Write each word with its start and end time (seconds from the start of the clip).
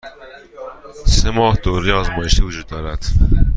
سه 1.15 1.29
ماه 1.31 1.55
دوره 1.57 1.93
آزمایشی 1.93 2.41
وجود 2.43 2.67
دارد. 2.67 3.05